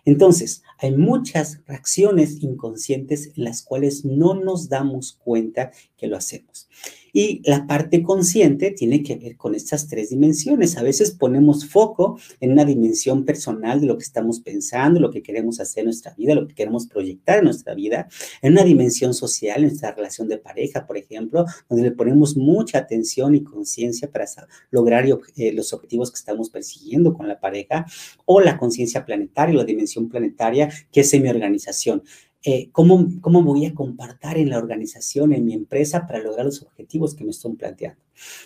Entonces, 0.06 0.64
hay 0.78 0.96
muchas 0.96 1.60
reacciones 1.68 2.42
inconscientes 2.42 3.34
en 3.36 3.44
las 3.44 3.64
cuales 3.64 4.06
no 4.06 4.36
nos 4.36 4.70
damos 4.70 5.20
cuenta 5.22 5.72
que 5.98 6.08
lo 6.08 6.16
hacemos. 6.16 6.70
Y 7.14 7.42
la 7.44 7.68
parte 7.68 8.04
consciente 8.04 8.72
tiene 8.72 9.04
que 9.04 9.16
ver 9.18 9.38
con 9.38 9.56
estas 9.56 9.88
tres 9.88 10.10
dimensiones. 10.10 10.78
A 10.78 10.84
veces 10.84 11.12
ponemos 11.12 11.66
foco 11.68 12.20
en 12.40 12.52
una 12.52 12.66
dimensión 12.66 13.26
personal 13.26 13.82
de 13.82 13.88
lo 13.88 13.98
que 13.98 14.04
estamos 14.04 14.40
pensando, 14.40 15.00
lo 15.00 15.12
que 15.12 15.22
queremos 15.22 15.60
hacer 15.60 15.82
en 15.82 15.86
nuestra 15.86 16.14
vida, 16.14 16.36
lo 16.36 16.48
que 16.48 16.56
queremos 16.56 16.88
proyectar 16.88 17.40
en 17.40 17.46
nuestra 17.46 17.74
vida, 17.74 18.08
en 18.42 18.54
una 18.54 18.64
dimensión 18.64 19.14
social, 19.14 19.58
en 19.58 19.70
nuestra 19.70 19.92
relación 19.92 20.28
de 20.28 20.38
pareja, 20.38 20.86
por 20.86 20.98
ejemplo, 20.98 21.46
donde 21.70 21.84
le 21.84 21.92
ponemos 21.92 22.38
mucha 22.38 22.80
atención 22.80 23.36
y 23.36 23.44
conciencia 23.44 24.10
para 24.10 24.26
lograr 24.70 25.06
eh, 25.36 25.52
los 25.54 25.74
objetivos 25.74 26.12
que 26.12 26.18
estamos 26.18 26.50
persiguiendo 26.50 27.14
con 27.14 27.28
la 27.28 27.40
pareja, 27.40 27.86
o 28.26 28.40
la 28.40 28.58
conciencia 28.58 29.06
planetaria, 29.06 29.56
la 29.56 29.64
dimensión 29.64 30.10
planetaria, 30.10 30.70
que 30.92 31.02
es 31.02 31.22
mi 31.22 31.30
organización. 31.30 32.04
Eh, 32.44 32.70
¿cómo, 32.72 33.08
¿cómo 33.22 33.44
voy 33.44 33.66
a 33.66 33.74
compartir 33.74 34.38
en 34.38 34.50
la 34.50 34.58
organización, 34.58 35.34
en 35.34 35.46
mi 35.46 35.54
empresa, 35.54 36.08
para 36.08 36.20
lograr 36.20 36.46
los 36.46 36.62
objetivos 36.62 37.14
que 37.14 37.24
me 37.24 37.32
estoy 37.32 37.54
planteando? 37.54 38.02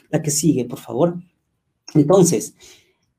La 0.10 0.22
que 0.22 0.32
sigue, 0.32 0.66
por 0.66 0.80
favor. 0.80 1.16
Entonces, 1.94 2.56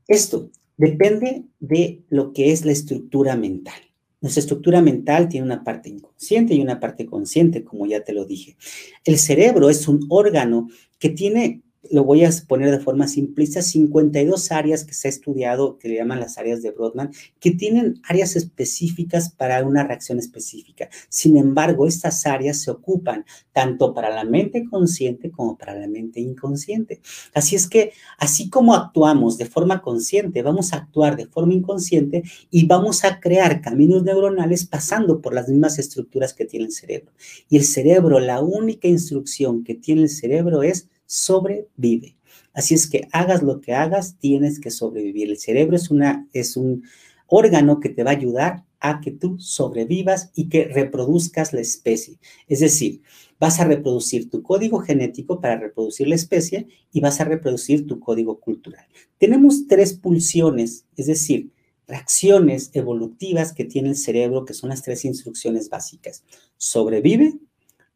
esto 0.07 0.51
depende 0.77 1.45
de 1.61 2.03
lo 2.11 2.33
que 2.33 2.53
es 2.53 2.65
la 2.65 2.73
estructura 2.73 3.37
mental. 3.37 3.81
Nuestra 4.21 4.41
estructura 4.41 4.83
mental 4.83 5.29
tiene 5.29 5.47
una 5.47 5.63
parte 5.63 5.89
inconsciente 5.89 6.55
y 6.55 6.61
una 6.61 6.81
parte 6.81 7.07
consciente, 7.07 7.65
como 7.65 7.87
ya 7.87 8.03
te 8.03 8.13
lo 8.13 8.25
dije. 8.25 8.57
El 9.05 9.19
cerebro 9.19 9.71
es 9.71 9.89
un 9.89 10.07
órgano 10.09 10.69
que 10.99 11.11
tiene 11.11 11.63
lo 11.91 12.05
voy 12.05 12.25
a 12.25 12.31
poner 12.47 12.71
de 12.71 12.81
forma 12.81 13.09
simplista, 13.09 13.63
52 13.63 14.53
áreas 14.53 14.85
que 14.85 14.95
se 14.95 15.09
ha 15.09 15.11
estudiado, 15.11 15.79
que 15.79 15.89
le 15.89 15.97
llaman 15.97 16.21
las 16.21 16.39
áreas 16.39 16.63
de 16.63 16.71
Brodmann, 16.71 17.11
que 17.41 17.51
tienen 17.51 18.01
áreas 18.09 18.37
específicas 18.37 19.31
para 19.31 19.65
una 19.65 19.85
reacción 19.85 20.19
específica. 20.19 20.89
Sin 21.09 21.37
embargo, 21.37 21.87
estas 21.87 22.27
áreas 22.27 22.61
se 22.61 22.71
ocupan 22.71 23.25
tanto 23.53 23.95
para 23.95 24.11
la 24.11 24.25
mente 24.25 24.65
consciente 24.65 25.31
como 25.31 25.57
para 25.57 25.75
la 25.75 25.89
mente 25.89 26.21
inconsciente. 26.21 27.01
Así 27.35 27.57
es 27.57 27.69
que, 27.69 27.93
así 28.19 28.51
como 28.51 28.75
actuamos 28.75 29.39
de 29.39 29.47
forma 29.47 29.83
consciente, 29.83 30.43
vamos 30.43 30.73
a 30.73 30.77
actuar 30.77 31.17
de 31.17 31.27
forma 31.27 31.55
inconsciente 31.55 32.23
y 32.51 32.67
vamos 32.67 33.05
a 33.05 33.21
crear 33.21 33.61
caminos 33.61 34.03
neuronales 34.03 34.67
pasando 34.67 35.21
por 35.21 35.35
las 35.35 35.49
mismas 35.49 35.79
estructuras 35.79 36.35
que 36.35 36.45
tiene 36.45 36.67
el 36.67 36.73
cerebro. 36.73 37.13
Y 37.49 37.57
el 37.57 37.65
cerebro, 37.65 38.21
la 38.21 38.41
única 38.41 38.89
instrucción 38.89 39.65
que 39.65 39.75
tiene 39.75 40.03
el 40.03 40.11
cerebro 40.11 40.63
es 40.63 40.89
sobrevive. 41.07 42.17
Así 42.53 42.75
es 42.75 42.89
que 42.89 43.09
hagas 43.13 43.43
lo 43.43 43.61
que 43.61 43.75
hagas, 43.75 44.19
tienes 44.19 44.61
que 44.61 44.71
sobrevivir. 44.71 45.31
El 45.31 45.39
cerebro 45.39 45.77
es, 45.77 45.91
una, 45.91 46.27
es 46.33 46.57
un 46.57 46.85
órgano 47.27 47.81
que 47.81 47.89
te 47.89 48.03
va 48.03 48.11
a 48.11 48.15
ayudar 48.15 48.65
a 48.81 49.01
que 49.01 49.11
tú 49.11 49.39
sobrevivas 49.39 50.31
y 50.35 50.49
que 50.49 50.65
reproduzcas 50.65 51.53
la 51.53 51.61
especie. 51.61 52.19
Es 52.47 52.61
decir, 52.61 53.03
vas 53.39 53.61
a 53.61 53.65
reproducir 53.65 54.31
tu 54.31 54.43
código 54.43 54.79
genético 54.81 55.41
para 55.41 55.59
reproducir 55.59 56.09
la 56.09 56.15
especie 56.15 56.69
y 56.93 57.01
vas 57.01 57.21
a 57.21 57.25
reproducir 57.25 57.87
tu 57.87 58.01
código 58.01 58.39
cultural. 58.41 58.87
Tenemos 59.19 59.67
tres 59.67 59.95
pulsiones, 59.95 60.87
es 60.97 61.07
decir, 61.07 61.51
reacciones 61.87 62.71
evolutivas 62.75 63.53
que 63.53 63.65
tiene 63.65 63.91
el 63.91 63.97
cerebro, 63.97 64.45
que 64.45 64.55
son 64.55 64.71
las 64.71 64.83
tres 64.83 65.05
instrucciones 65.05 65.69
básicas. 65.69 66.25
Sobrevive, 66.57 67.39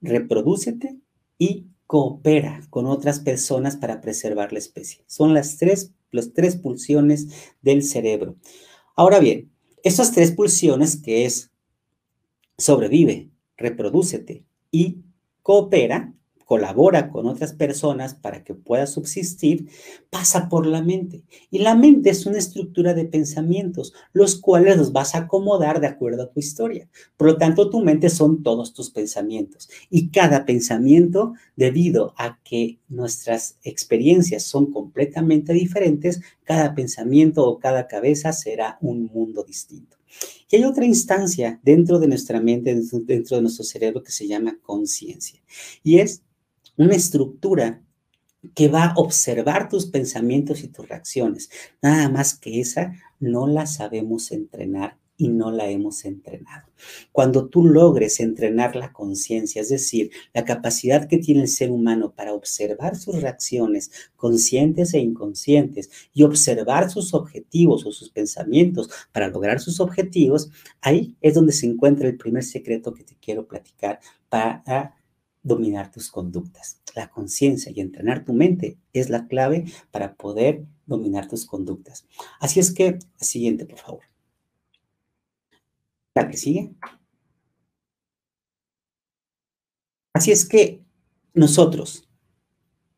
reprodúcete 0.00 0.96
y 1.38 1.66
coopera 1.90 2.60
con 2.70 2.86
otras 2.86 3.18
personas 3.18 3.76
para 3.76 4.00
preservar 4.00 4.52
la 4.52 4.60
especie. 4.60 5.02
Son 5.08 5.34
las 5.34 5.56
tres, 5.56 5.92
las 6.12 6.32
tres 6.32 6.54
pulsiones 6.54 7.26
del 7.62 7.82
cerebro. 7.82 8.36
Ahora 8.94 9.18
bien, 9.18 9.50
esas 9.82 10.12
tres 10.12 10.30
pulsiones 10.30 10.94
que 11.02 11.24
es 11.24 11.50
sobrevive, 12.58 13.32
reprodúcete 13.56 14.44
y 14.70 15.00
coopera, 15.42 16.14
colabora 16.50 17.10
con 17.10 17.28
otras 17.28 17.52
personas 17.52 18.14
para 18.14 18.42
que 18.42 18.54
pueda 18.54 18.88
subsistir, 18.88 19.68
pasa 20.10 20.48
por 20.48 20.66
la 20.66 20.82
mente. 20.82 21.22
Y 21.48 21.60
la 21.60 21.76
mente 21.76 22.10
es 22.10 22.26
una 22.26 22.38
estructura 22.38 22.92
de 22.92 23.04
pensamientos, 23.04 23.94
los 24.12 24.34
cuales 24.34 24.76
los 24.76 24.90
vas 24.90 25.14
a 25.14 25.18
acomodar 25.18 25.80
de 25.80 25.86
acuerdo 25.86 26.24
a 26.24 26.30
tu 26.32 26.40
historia. 26.40 26.88
Por 27.16 27.28
lo 27.28 27.36
tanto, 27.36 27.70
tu 27.70 27.78
mente 27.82 28.10
son 28.10 28.42
todos 28.42 28.74
tus 28.74 28.90
pensamientos. 28.90 29.70
Y 29.90 30.08
cada 30.08 30.44
pensamiento, 30.44 31.34
debido 31.54 32.14
a 32.18 32.40
que 32.42 32.80
nuestras 32.88 33.56
experiencias 33.62 34.42
son 34.42 34.72
completamente 34.72 35.52
diferentes, 35.52 36.20
cada 36.42 36.74
pensamiento 36.74 37.46
o 37.46 37.60
cada 37.60 37.86
cabeza 37.86 38.32
será 38.32 38.76
un 38.80 39.04
mundo 39.04 39.44
distinto. 39.44 39.98
Y 40.50 40.56
hay 40.56 40.64
otra 40.64 40.84
instancia 40.84 41.60
dentro 41.62 42.00
de 42.00 42.08
nuestra 42.08 42.40
mente, 42.40 42.74
dentro 42.74 43.36
de 43.36 43.42
nuestro 43.42 43.64
cerebro 43.64 44.02
que 44.02 44.10
se 44.10 44.26
llama 44.26 44.58
conciencia. 44.60 45.40
Y 45.84 46.00
es 46.00 46.24
una 46.80 46.94
estructura 46.94 47.82
que 48.54 48.68
va 48.68 48.86
a 48.86 48.94
observar 48.96 49.68
tus 49.68 49.84
pensamientos 49.84 50.64
y 50.64 50.68
tus 50.68 50.88
reacciones. 50.88 51.50
Nada 51.82 52.08
más 52.08 52.38
que 52.38 52.58
esa 52.58 52.94
no 53.18 53.46
la 53.46 53.66
sabemos 53.66 54.32
entrenar 54.32 54.96
y 55.18 55.28
no 55.28 55.50
la 55.50 55.68
hemos 55.68 56.06
entrenado. 56.06 56.66
Cuando 57.12 57.50
tú 57.50 57.66
logres 57.66 58.18
entrenar 58.18 58.76
la 58.76 58.94
conciencia, 58.94 59.60
es 59.60 59.68
decir, 59.68 60.10
la 60.32 60.46
capacidad 60.46 61.06
que 61.06 61.18
tiene 61.18 61.42
el 61.42 61.48
ser 61.48 61.70
humano 61.70 62.14
para 62.14 62.32
observar 62.32 62.96
sus 62.96 63.20
reacciones 63.20 63.90
conscientes 64.16 64.94
e 64.94 65.00
inconscientes 65.00 65.90
y 66.14 66.22
observar 66.22 66.90
sus 66.90 67.12
objetivos 67.12 67.84
o 67.84 67.92
sus 67.92 68.08
pensamientos 68.08 68.88
para 69.12 69.28
lograr 69.28 69.60
sus 69.60 69.80
objetivos, 69.80 70.50
ahí 70.80 71.14
es 71.20 71.34
donde 71.34 71.52
se 71.52 71.66
encuentra 71.66 72.08
el 72.08 72.16
primer 72.16 72.42
secreto 72.42 72.94
que 72.94 73.04
te 73.04 73.18
quiero 73.20 73.46
platicar 73.46 74.00
para 74.30 74.94
dominar 75.42 75.90
tus 75.90 76.10
conductas. 76.10 76.80
La 76.94 77.08
conciencia 77.08 77.72
y 77.74 77.80
entrenar 77.80 78.24
tu 78.24 78.32
mente 78.32 78.78
es 78.92 79.10
la 79.10 79.26
clave 79.26 79.64
para 79.90 80.14
poder 80.14 80.64
dominar 80.86 81.28
tus 81.28 81.46
conductas. 81.46 82.06
Así 82.40 82.60
es 82.60 82.72
que, 82.72 82.98
siguiente, 83.16 83.64
por 83.64 83.78
favor. 83.78 84.02
La 86.14 86.28
que 86.28 86.36
sigue. 86.36 86.74
Así 90.12 90.32
es 90.32 90.46
que 90.46 90.82
nosotros, 91.32 92.08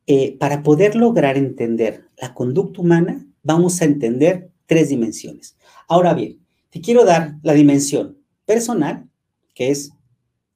eh, 0.06 0.36
para 0.38 0.62
poder 0.62 0.96
lograr 0.96 1.36
entender 1.36 2.08
la 2.16 2.34
conducta 2.34 2.80
humana, 2.80 3.26
vamos 3.42 3.80
a 3.80 3.84
entender 3.84 4.50
tres 4.66 4.88
dimensiones. 4.88 5.56
Ahora 5.86 6.14
bien, 6.14 6.40
te 6.70 6.80
quiero 6.80 7.04
dar 7.04 7.36
la 7.42 7.52
dimensión 7.52 8.18
personal, 8.46 9.08
que 9.54 9.70
es 9.70 9.92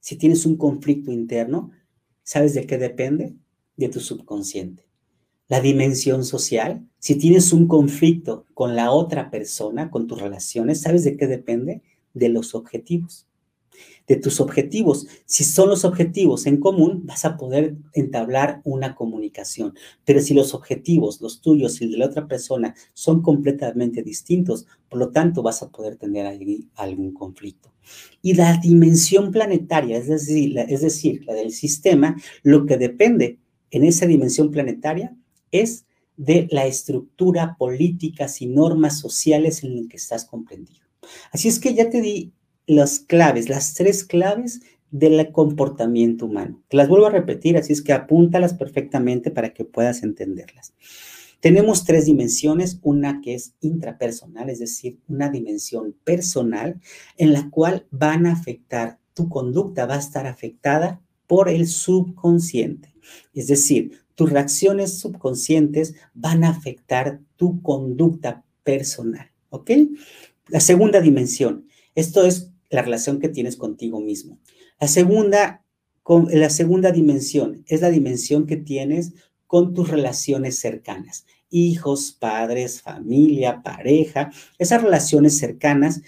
si 0.06 0.14
tienes 0.14 0.46
un 0.46 0.56
conflicto 0.56 1.10
interno, 1.10 1.72
¿sabes 2.22 2.54
de 2.54 2.64
qué 2.64 2.78
depende? 2.78 3.34
De 3.76 3.88
tu 3.88 3.98
subconsciente. 3.98 4.86
La 5.48 5.60
dimensión 5.60 6.24
social, 6.24 6.88
si 7.00 7.16
tienes 7.16 7.52
un 7.52 7.66
conflicto 7.66 8.46
con 8.54 8.76
la 8.76 8.92
otra 8.92 9.32
persona, 9.32 9.90
con 9.90 10.06
tus 10.06 10.20
relaciones, 10.20 10.80
¿sabes 10.80 11.02
de 11.02 11.16
qué 11.16 11.26
depende? 11.26 11.82
De 12.14 12.28
los 12.28 12.54
objetivos. 12.54 13.26
De 14.06 14.16
tus 14.16 14.40
objetivos. 14.40 15.08
Si 15.24 15.42
son 15.42 15.68
los 15.68 15.84
objetivos 15.84 16.46
en 16.46 16.58
común, 16.58 17.02
vas 17.04 17.24
a 17.24 17.36
poder 17.36 17.76
entablar 17.92 18.60
una 18.64 18.94
comunicación. 18.94 19.74
Pero 20.04 20.20
si 20.20 20.32
los 20.32 20.54
objetivos, 20.54 21.20
los 21.20 21.40
tuyos 21.40 21.80
y 21.82 21.90
de 21.90 21.96
la 21.96 22.06
otra 22.06 22.28
persona, 22.28 22.74
son 22.94 23.20
completamente 23.20 24.02
distintos, 24.02 24.66
por 24.88 25.00
lo 25.00 25.10
tanto 25.10 25.42
vas 25.42 25.62
a 25.62 25.70
poder 25.70 25.96
tener 25.96 26.26
algún 26.76 27.12
conflicto. 27.12 27.72
Y 28.22 28.34
la 28.34 28.56
dimensión 28.58 29.30
planetaria, 29.30 29.98
es 29.98 30.08
decir, 30.08 30.52
la, 30.52 30.62
es 30.62 30.82
decir, 30.82 31.24
la 31.26 31.34
del 31.34 31.52
sistema, 31.52 32.16
lo 32.42 32.66
que 32.66 32.76
depende 32.76 33.38
en 33.70 33.84
esa 33.84 34.06
dimensión 34.06 34.50
planetaria 34.50 35.16
es 35.50 35.86
de 36.16 36.48
la 36.50 36.66
estructura 36.66 37.56
políticas 37.58 38.40
y 38.40 38.46
normas 38.46 38.98
sociales 38.98 39.62
en 39.62 39.76
las 39.76 39.88
que 39.88 39.96
estás 39.96 40.24
comprendido. 40.24 40.80
Así 41.30 41.48
es 41.48 41.60
que 41.60 41.74
ya 41.74 41.90
te 41.90 42.00
di 42.00 42.32
las 42.66 43.00
claves, 43.00 43.48
las 43.48 43.74
tres 43.74 44.04
claves 44.04 44.60
del 44.90 45.30
comportamiento 45.32 46.26
humano. 46.26 46.62
Te 46.68 46.76
las 46.76 46.88
vuelvo 46.88 47.06
a 47.06 47.10
repetir, 47.10 47.56
así 47.56 47.72
es 47.72 47.82
que 47.82 47.92
apúntalas 47.92 48.54
perfectamente 48.54 49.30
para 49.30 49.52
que 49.52 49.64
puedas 49.64 50.02
entenderlas. 50.02 50.74
Tenemos 51.40 51.84
tres 51.84 52.06
dimensiones, 52.06 52.80
una 52.82 53.20
que 53.20 53.34
es 53.34 53.54
intrapersonal, 53.60 54.48
es 54.48 54.58
decir, 54.58 54.98
una 55.06 55.28
dimensión 55.28 55.94
personal 56.02 56.80
en 57.18 57.32
la 57.32 57.50
cual 57.50 57.86
van 57.90 58.26
a 58.26 58.32
afectar, 58.32 58.98
tu 59.14 59.28
conducta 59.28 59.86
va 59.86 59.94
a 59.94 60.00
estar 60.00 60.26
afectada 60.26 61.00
por 61.26 61.48
el 61.48 61.66
subconsciente. 61.66 62.94
Es 63.34 63.48
decir, 63.48 64.00
tus 64.14 64.30
reacciones 64.30 64.98
subconscientes 64.98 65.94
van 66.14 66.42
a 66.42 66.50
afectar 66.50 67.20
tu 67.36 67.60
conducta 67.62 68.44
personal, 68.64 69.30
¿ok? 69.50 69.70
La 70.48 70.60
segunda 70.60 71.00
dimensión, 71.00 71.68
esto 71.94 72.24
es 72.24 72.52
la 72.70 72.82
relación 72.82 73.18
que 73.18 73.28
tienes 73.28 73.56
contigo 73.56 74.00
mismo. 74.00 74.38
La 74.80 74.88
segunda, 74.88 75.64
la 76.06 76.50
segunda 76.50 76.92
dimensión 76.92 77.64
es 77.66 77.80
la 77.80 77.90
dimensión 77.90 78.46
que 78.46 78.56
tienes 78.56 79.14
con 79.46 79.74
tus 79.74 79.88
relaciones 79.88 80.58
cercanas, 80.58 81.26
hijos, 81.50 82.16
padres, 82.18 82.82
familia, 82.82 83.62
pareja, 83.62 84.30
esas 84.58 84.82
relaciones 84.82 85.38
cercanas 85.38 86.02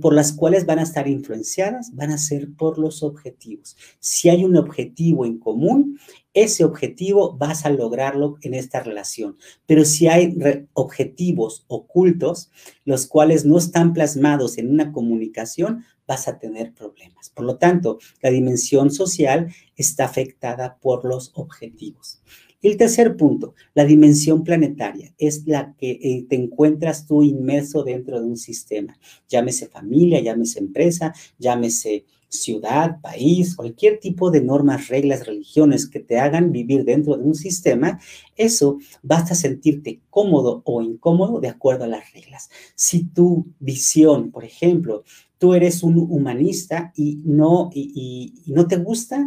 por 0.00 0.14
las 0.14 0.32
cuales 0.32 0.66
van 0.66 0.78
a 0.78 0.84
estar 0.84 1.08
influenciadas 1.08 1.94
van 1.94 2.10
a 2.10 2.18
ser 2.18 2.52
por 2.56 2.78
los 2.78 3.02
objetivos. 3.02 3.76
Si 3.98 4.28
hay 4.28 4.44
un 4.44 4.56
objetivo 4.56 5.26
en 5.26 5.38
común, 5.38 5.98
ese 6.34 6.64
objetivo 6.64 7.36
vas 7.36 7.64
a 7.64 7.70
lograrlo 7.70 8.36
en 8.42 8.54
esta 8.54 8.80
relación. 8.80 9.38
Pero 9.66 9.84
si 9.84 10.08
hay 10.08 10.36
objetivos 10.74 11.64
ocultos, 11.68 12.50
los 12.84 13.06
cuales 13.06 13.44
no 13.44 13.56
están 13.56 13.92
plasmados 13.92 14.58
en 14.58 14.70
una 14.70 14.92
comunicación, 14.92 15.84
vas 16.06 16.28
a 16.28 16.38
tener 16.38 16.74
problemas. 16.74 17.30
Por 17.30 17.46
lo 17.46 17.56
tanto, 17.56 17.98
la 18.20 18.30
dimensión 18.30 18.90
social 18.90 19.54
está 19.76 20.04
afectada 20.04 20.76
por 20.80 21.04
los 21.04 21.32
objetivos. 21.34 22.20
El 22.64 22.78
tercer 22.78 23.16
punto, 23.18 23.54
la 23.74 23.84
dimensión 23.84 24.42
planetaria, 24.42 25.14
es 25.18 25.46
la 25.46 25.74
que 25.76 25.90
eh, 25.90 26.26
te 26.28 26.34
encuentras 26.34 27.06
tú 27.06 27.22
inmerso 27.22 27.84
dentro 27.84 28.18
de 28.18 28.26
un 28.26 28.38
sistema, 28.38 28.98
llámese 29.28 29.68
familia, 29.68 30.20
llámese 30.20 30.60
empresa, 30.60 31.12
llámese 31.38 32.06
ciudad, 32.40 33.00
país, 33.00 33.56
cualquier 33.56 33.98
tipo 33.98 34.30
de 34.30 34.42
normas, 34.42 34.88
reglas, 34.88 35.26
religiones 35.26 35.88
que 35.88 36.00
te 36.00 36.18
hagan 36.18 36.52
vivir 36.52 36.84
dentro 36.84 37.16
de 37.16 37.24
un 37.24 37.34
sistema, 37.34 37.98
eso 38.36 38.78
basta 39.02 39.34
sentirte 39.34 40.00
cómodo 40.10 40.62
o 40.64 40.82
incómodo 40.82 41.40
de 41.40 41.48
acuerdo 41.48 41.84
a 41.84 41.88
las 41.88 42.12
reglas. 42.12 42.50
Si 42.74 43.04
tu 43.04 43.46
visión, 43.58 44.30
por 44.30 44.44
ejemplo, 44.44 45.04
tú 45.38 45.54
eres 45.54 45.82
un 45.82 45.98
humanista 45.98 46.92
y 46.96 47.20
no, 47.24 47.70
y 47.72 48.32
no 48.46 48.66
te 48.66 48.76
gusta 48.76 49.26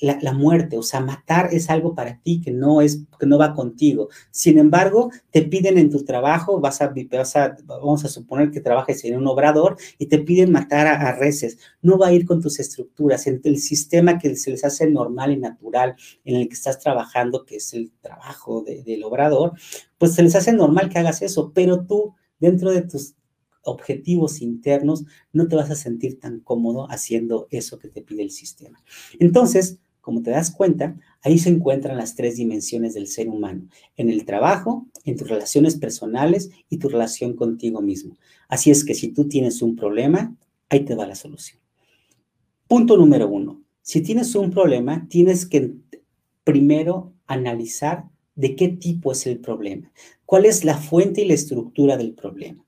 la, 0.00 0.32
muerte, 0.32 0.76
o 0.76 0.82
sea, 0.82 1.00
matar 1.00 1.48
es 1.52 1.70
algo 1.70 1.94
para 1.94 2.20
ti 2.20 2.40
que 2.40 2.50
no 2.50 2.80
es, 2.80 3.04
que 3.18 3.26
no 3.26 3.38
va 3.38 3.54
contigo. 3.54 4.08
Sin 4.30 4.58
embargo, 4.58 5.10
te 5.30 5.42
piden 5.42 5.78
en 5.78 5.90
tu 5.90 6.04
trabajo, 6.04 6.60
vas 6.60 6.80
a, 6.82 6.92
vamos 7.64 8.04
a 8.04 8.08
suponer 8.08 8.50
que 8.50 8.60
trabajes 8.60 9.04
en 9.04 9.16
un 9.16 9.26
obrador 9.26 9.76
y 9.98 10.06
te 10.06 10.18
piden 10.18 10.52
matar 10.52 10.86
a, 10.86 11.12
reces. 11.12 11.58
No 11.82 11.98
va 11.98 12.08
a 12.08 12.12
ir 12.12 12.26
con 12.26 12.40
tus 12.40 12.60
estructuras, 12.60 13.26
en 13.26 13.40
el 13.44 13.58
sistema 13.58 14.18
que 14.18 14.36
se 14.36 14.50
les 14.50 14.64
hace 14.64 14.90
normal 14.90 15.32
y 15.32 15.36
natural 15.36 15.96
en 16.24 16.36
el 16.36 16.48
que 16.48 16.54
estás 16.54 16.78
trabajando, 16.78 17.44
que 17.44 17.56
es 17.56 17.72
el 17.72 17.92
trabajo 18.00 18.62
del 18.62 19.04
obrador, 19.04 19.52
pues 19.98 20.14
se 20.14 20.22
les 20.22 20.34
hace 20.34 20.52
normal 20.52 20.88
que 20.88 20.98
hagas 20.98 21.22
eso, 21.22 21.52
pero 21.54 21.84
tú 21.86 22.14
dentro 22.38 22.70
de 22.70 22.82
tus 22.82 23.14
objetivos 23.66 24.40
internos, 24.40 25.04
no 25.32 25.48
te 25.48 25.56
vas 25.56 25.70
a 25.70 25.74
sentir 25.74 26.18
tan 26.18 26.40
cómodo 26.40 26.90
haciendo 26.90 27.48
eso 27.50 27.78
que 27.78 27.88
te 27.88 28.00
pide 28.00 28.22
el 28.22 28.30
sistema. 28.30 28.82
Entonces, 29.18 29.80
como 30.06 30.22
te 30.22 30.30
das 30.30 30.52
cuenta, 30.52 30.96
ahí 31.20 31.36
se 31.36 31.48
encuentran 31.48 31.96
las 31.96 32.14
tres 32.14 32.36
dimensiones 32.36 32.94
del 32.94 33.08
ser 33.08 33.28
humano, 33.28 33.66
en 33.96 34.08
el 34.08 34.24
trabajo, 34.24 34.86
en 35.04 35.16
tus 35.16 35.28
relaciones 35.28 35.74
personales 35.74 36.50
y 36.70 36.76
tu 36.76 36.88
relación 36.88 37.34
contigo 37.34 37.82
mismo. 37.82 38.16
Así 38.46 38.70
es 38.70 38.84
que 38.84 38.94
si 38.94 39.08
tú 39.08 39.26
tienes 39.26 39.62
un 39.62 39.74
problema, 39.74 40.32
ahí 40.68 40.84
te 40.84 40.94
va 40.94 41.08
la 41.08 41.16
solución. 41.16 41.58
Punto 42.68 42.96
número 42.96 43.26
uno, 43.28 43.60
si 43.82 44.00
tienes 44.00 44.32
un 44.36 44.52
problema, 44.52 45.08
tienes 45.10 45.44
que 45.44 45.74
primero 46.44 47.12
analizar 47.26 48.04
de 48.36 48.54
qué 48.54 48.68
tipo 48.68 49.10
es 49.10 49.26
el 49.26 49.40
problema, 49.40 49.90
cuál 50.24 50.44
es 50.46 50.64
la 50.64 50.78
fuente 50.78 51.22
y 51.22 51.24
la 51.26 51.34
estructura 51.34 51.96
del 51.96 52.12
problema. 52.12 52.64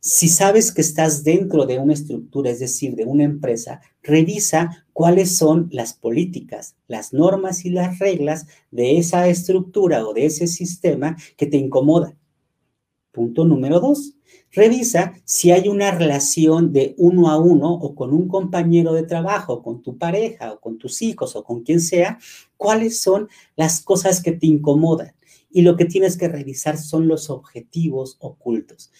Si 0.00 0.28
sabes 0.28 0.72
que 0.72 0.80
estás 0.80 1.22
dentro 1.22 1.66
de 1.66 1.78
una 1.78 1.92
estructura, 1.92 2.48
es 2.48 2.60
decir, 2.60 2.94
de 2.94 3.04
una 3.04 3.24
empresa, 3.24 3.82
revisa 4.02 4.86
cuáles 4.98 5.36
son 5.36 5.68
las 5.70 5.94
políticas, 5.94 6.74
las 6.88 7.12
normas 7.12 7.64
y 7.64 7.70
las 7.70 8.00
reglas 8.00 8.48
de 8.72 8.98
esa 8.98 9.28
estructura 9.28 10.04
o 10.04 10.12
de 10.12 10.26
ese 10.26 10.48
sistema 10.48 11.16
que 11.36 11.46
te 11.46 11.56
incomoda. 11.56 12.16
Punto 13.12 13.44
número 13.44 13.78
dos. 13.78 14.14
Revisa 14.50 15.14
si 15.24 15.52
hay 15.52 15.68
una 15.68 15.92
relación 15.92 16.72
de 16.72 16.96
uno 16.98 17.30
a 17.30 17.38
uno 17.38 17.72
o 17.74 17.94
con 17.94 18.12
un 18.12 18.26
compañero 18.26 18.92
de 18.92 19.04
trabajo, 19.04 19.62
con 19.62 19.82
tu 19.82 19.96
pareja 19.98 20.54
o 20.54 20.58
con 20.58 20.78
tus 20.78 21.00
hijos 21.00 21.36
o 21.36 21.44
con 21.44 21.62
quien 21.62 21.80
sea, 21.80 22.18
cuáles 22.56 23.00
son 23.00 23.28
las 23.54 23.80
cosas 23.80 24.20
que 24.20 24.32
te 24.32 24.48
incomodan. 24.48 25.12
Y 25.48 25.62
lo 25.62 25.76
que 25.76 25.84
tienes 25.84 26.18
que 26.18 26.26
revisar 26.26 26.76
son 26.76 27.06
los 27.06 27.30
objetivos 27.30 28.16
ocultos 28.18 28.90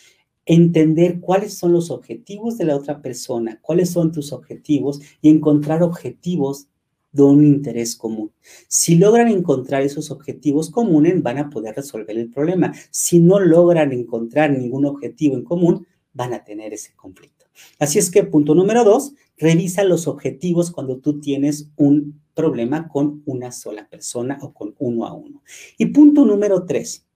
entender 0.49 1.21
cuáles 1.21 1.55
son 1.55 1.73
los 1.75 1.91
objetivos 1.91 2.57
de 2.57 2.65
la 2.65 2.75
otra 2.75 3.03
persona, 3.03 3.61
cuáles 3.61 3.91
son 3.91 4.13
tus 4.13 4.33
objetivos 4.33 5.01
y 5.21 5.29
encontrar 5.29 5.83
objetivos 5.83 6.69
de 7.13 7.23
un 7.23 7.45
interés 7.45 7.95
común. 7.95 8.33
Si 8.67 8.97
logran 8.97 9.29
encontrar 9.29 9.83
esos 9.83 10.11
objetivos 10.11 10.71
comunes, 10.71 11.23
van 11.23 11.37
a 11.37 11.51
poder 11.51 11.77
resolver 11.77 12.17
el 12.17 12.31
problema. 12.31 12.73
Si 12.91 13.21
no 13.21 13.39
logran 13.39 13.93
encontrar 13.93 14.51
ningún 14.51 14.87
objetivo 14.87 15.37
en 15.37 15.45
común, 15.45 15.87
van 16.15 16.33
a 16.33 16.43
tener 16.45 16.73
ese 16.73 16.95
conflicto. 16.97 17.45
Así 17.79 17.99
es 17.99 18.11
que 18.11 18.25
punto 18.25 18.55
número 18.55 18.85
dos, 18.85 19.13
revisa 19.37 19.85
los 19.85 20.07
objetivos 20.07 20.71
cuando 20.71 20.99
tú 20.99 21.21
tienes 21.21 21.71
un 21.77 22.23
problema 22.35 22.89
con 22.89 23.23
una 23.27 23.53
sola 23.53 23.87
persona 23.89 24.39
o 24.41 24.55
con 24.55 24.75
uno 24.79 25.05
a 25.05 25.13
uno. 25.13 25.43
Y 25.77 25.87
punto 25.87 26.25
número 26.25 26.65
tres, 26.65 27.08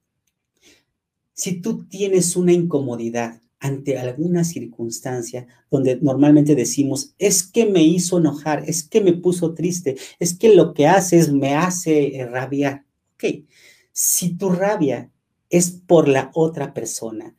si 1.43 1.55
tú 1.55 1.89
tienes 1.89 2.37
una 2.37 2.53
incomodidad 2.53 3.43
ante 3.59 3.99
alguna 3.99 4.45
circunstancia 4.45 5.49
donde 5.73 5.99
normalmente 6.01 6.55
decimos, 6.55 7.17
es 7.19 7.43
que 7.43 7.67
me 7.67 7.83
hizo 7.83 8.19
enojar, 8.19 8.63
es 8.69 8.85
que 8.85 9.01
me 9.01 9.13
puso 9.13 9.53
triste, 9.53 9.97
es 10.21 10.39
que 10.39 10.55
lo 10.55 10.73
que 10.73 10.87
haces 10.87 11.33
me 11.33 11.57
hace 11.57 12.17
eh, 12.17 12.27
rabiar. 12.27 12.85
Ok, 13.15 13.25
si 13.91 14.37
tu 14.37 14.51
rabia 14.51 15.11
es 15.51 15.73
por 15.73 16.07
la 16.07 16.31
otra 16.33 16.73
persona, 16.73 17.35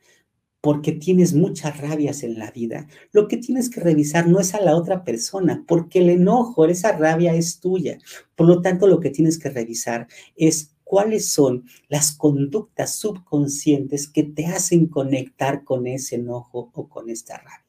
porque 0.60 0.92
tienes 0.92 1.32
muchas 1.32 1.80
rabias 1.80 2.24
en 2.24 2.38
la 2.38 2.50
vida, 2.50 2.86
lo 3.10 3.26
que 3.26 3.38
tienes 3.38 3.70
que 3.70 3.80
revisar 3.80 4.28
no 4.28 4.38
es 4.38 4.52
a 4.54 4.60
la 4.60 4.76
otra 4.76 5.02
persona, 5.02 5.64
porque 5.66 6.00
el 6.00 6.10
enojo, 6.10 6.66
esa 6.66 6.92
rabia 6.92 7.34
es 7.34 7.58
tuya. 7.58 7.96
Por 8.34 8.48
lo 8.48 8.60
tanto, 8.60 8.86
lo 8.86 9.00
que 9.00 9.08
tienes 9.08 9.38
que 9.38 9.48
revisar 9.48 10.08
es 10.36 10.73
cuáles 10.84 11.30
son 11.30 11.64
las 11.88 12.12
conductas 12.12 12.96
subconscientes 12.96 14.08
que 14.08 14.22
te 14.22 14.46
hacen 14.46 14.86
conectar 14.86 15.64
con 15.64 15.86
ese 15.86 16.16
enojo 16.16 16.70
o 16.74 16.88
con 16.88 17.10
esta 17.10 17.38
rabia. 17.38 17.64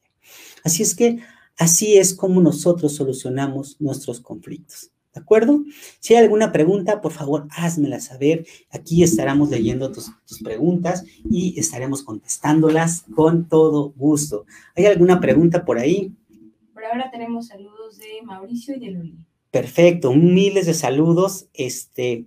Así 0.62 0.82
es 0.82 0.94
que 0.94 1.18
así 1.58 1.96
es 1.96 2.14
como 2.14 2.40
nosotros 2.40 2.94
solucionamos 2.94 3.80
nuestros 3.80 4.20
conflictos. 4.20 4.90
¿De 5.14 5.22
acuerdo? 5.22 5.64
Si 5.98 6.14
hay 6.14 6.22
alguna 6.22 6.52
pregunta, 6.52 7.00
por 7.00 7.10
favor, 7.10 7.48
házmela 7.50 8.00
saber. 8.00 8.46
Aquí 8.70 9.02
estaremos 9.02 9.48
leyendo 9.48 9.90
tus, 9.90 10.10
tus, 10.26 10.42
preguntas 10.42 11.04
y 11.30 11.58
estaremos 11.58 12.02
contestándolas 12.02 13.06
con 13.14 13.48
todo 13.48 13.94
gusto. 13.96 14.44
¿Hay 14.74 14.84
alguna 14.84 15.18
pregunta 15.18 15.64
por 15.64 15.78
ahí? 15.78 16.12
Por 16.74 16.84
ahora 16.84 17.10
tenemos 17.10 17.46
saludos 17.46 17.96
de 17.96 18.20
Mauricio 18.24 18.76
y 18.76 18.78
de 18.78 18.90
Luli. 18.90 19.16
Perfecto, 19.50 20.12
miles 20.12 20.66
de 20.66 20.74
saludos. 20.74 21.48
Este, 21.54 22.26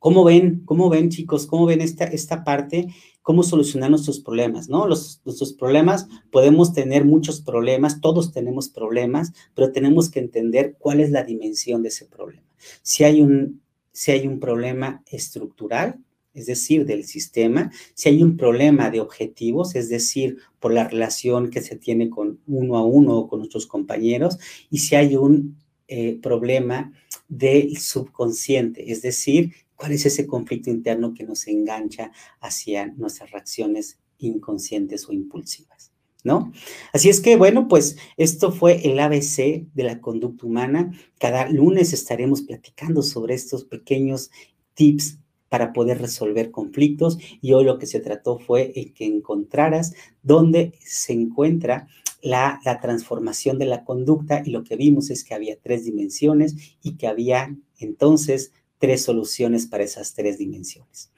¿Cómo 0.00 0.24
ven, 0.24 0.62
cómo 0.64 0.88
ven 0.88 1.10
chicos, 1.10 1.46
cómo 1.46 1.66
ven 1.66 1.82
esta, 1.82 2.04
esta 2.04 2.42
parte, 2.42 2.88
cómo 3.20 3.42
solucionar 3.42 3.90
nuestros 3.90 4.18
problemas, 4.18 4.70
¿no? 4.70 4.86
Los, 4.86 5.20
nuestros 5.26 5.52
problemas, 5.52 6.08
podemos 6.32 6.72
tener 6.72 7.04
muchos 7.04 7.42
problemas, 7.42 8.00
todos 8.00 8.32
tenemos 8.32 8.70
problemas, 8.70 9.32
pero 9.54 9.72
tenemos 9.72 10.10
que 10.10 10.20
entender 10.20 10.74
cuál 10.78 11.00
es 11.00 11.10
la 11.10 11.22
dimensión 11.22 11.82
de 11.82 11.90
ese 11.90 12.06
problema. 12.06 12.48
Si 12.82 13.04
hay 13.04 13.20
un, 13.20 13.60
si 13.92 14.10
hay 14.10 14.26
un 14.26 14.40
problema 14.40 15.02
estructural, 15.06 16.00
es 16.32 16.46
decir, 16.46 16.86
del 16.86 17.04
sistema, 17.04 17.70
si 17.92 18.08
hay 18.08 18.22
un 18.22 18.38
problema 18.38 18.88
de 18.88 19.00
objetivos, 19.00 19.74
es 19.74 19.90
decir, 19.90 20.38
por 20.60 20.72
la 20.72 20.88
relación 20.88 21.50
que 21.50 21.60
se 21.60 21.76
tiene 21.76 22.08
con 22.08 22.40
uno 22.46 22.78
a 22.78 22.84
uno 22.86 23.18
o 23.18 23.28
con 23.28 23.40
nuestros 23.40 23.66
compañeros, 23.66 24.38
y 24.70 24.78
si 24.78 24.96
hay 24.96 25.16
un 25.16 25.58
eh, 25.88 26.18
problema 26.22 26.92
del 27.28 27.76
subconsciente, 27.78 28.92
es 28.92 29.02
decir, 29.02 29.52
¿Cuál 29.80 29.92
es 29.92 30.04
ese 30.04 30.26
conflicto 30.26 30.68
interno 30.68 31.14
que 31.14 31.24
nos 31.24 31.46
engancha 31.46 32.12
hacia 32.42 32.88
nuestras 32.98 33.30
reacciones 33.30 33.98
inconscientes 34.18 35.08
o 35.08 35.12
impulsivas? 35.14 35.90
¿no? 36.22 36.52
Así 36.92 37.08
es 37.08 37.22
que, 37.22 37.36
bueno, 37.36 37.66
pues 37.66 37.96
esto 38.18 38.52
fue 38.52 38.86
el 38.86 39.00
ABC 39.00 39.72
de 39.72 39.82
la 39.82 40.02
conducta 40.02 40.44
humana. 40.44 40.92
Cada 41.18 41.48
lunes 41.48 41.94
estaremos 41.94 42.42
platicando 42.42 43.02
sobre 43.02 43.32
estos 43.32 43.64
pequeños 43.64 44.30
tips 44.74 45.16
para 45.48 45.72
poder 45.72 45.98
resolver 45.98 46.50
conflictos 46.50 47.16
y 47.40 47.54
hoy 47.54 47.64
lo 47.64 47.78
que 47.78 47.86
se 47.86 48.00
trató 48.00 48.38
fue 48.38 48.72
el 48.76 48.92
que 48.92 49.06
encontraras 49.06 49.94
dónde 50.22 50.74
se 50.84 51.14
encuentra 51.14 51.88
la, 52.20 52.60
la, 52.66 52.80
transformación 52.80 53.58
de 53.58 53.64
la 53.64 53.82
conducta 53.82 54.42
y 54.44 54.50
lo 54.50 54.62
que 54.62 54.76
vimos 54.76 55.08
es 55.08 55.24
que 55.24 55.32
había 55.32 55.58
tres 55.58 55.86
dimensiones 55.86 56.76
y 56.82 56.98
que 56.98 57.06
había 57.06 57.56
entonces 57.78 58.52
tres 58.80 59.04
soluciones 59.04 59.66
para 59.66 59.84
esas 59.84 60.14
tres 60.14 60.38
dimensiones. 60.38 61.12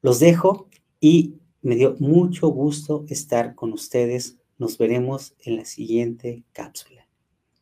Los 0.00 0.18
dejo 0.18 0.68
y 0.98 1.34
me 1.60 1.76
dio 1.76 1.94
mucho 2.00 2.48
gusto 2.48 3.04
estar 3.08 3.54
con 3.54 3.72
ustedes. 3.72 4.38
Nos 4.58 4.78
veremos 4.78 5.36
en 5.38 5.56
la 5.56 5.64
siguiente 5.64 6.42
cápsula. 6.52 7.06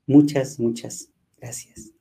Muchas, 0.07 0.59
muchas 0.59 1.11
gracias. 1.37 2.00